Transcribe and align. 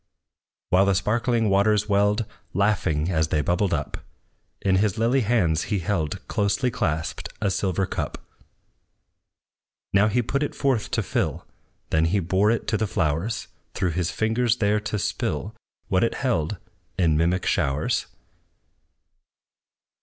While 0.71 0.87
the 0.87 0.95
sparkling 0.95 1.47
waters 1.47 1.87
welled, 1.87 2.25
Laughing 2.55 3.11
as 3.11 3.27
they 3.27 3.41
bubbled 3.41 3.71
up, 3.71 3.97
In 4.59 4.77
his 4.77 4.97
lily 4.97 5.21
hands 5.21 5.65
he 5.65 5.77
held, 5.77 6.27
Closely 6.27 6.71
clasped, 6.71 7.29
a 7.39 7.51
silver 7.51 7.85
cup. 7.85 8.17
Now 9.93 10.07
he 10.07 10.23
put 10.23 10.41
it 10.41 10.55
forth 10.55 10.89
to 10.89 11.03
fill; 11.03 11.45
Then 11.91 12.05
he 12.05 12.19
bore 12.19 12.49
it 12.49 12.65
to 12.69 12.77
the 12.77 12.87
flowers, 12.87 13.47
Through 13.75 13.91
his 13.91 14.09
fingers 14.09 14.57
there 14.57 14.79
to 14.79 14.97
spill 14.97 15.55
What 15.87 16.03
it 16.03 16.15
held, 16.15 16.57
in 16.97 17.15
mimic 17.15 17.45
showers. 17.45 18.07